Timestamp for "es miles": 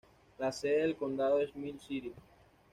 1.41-1.83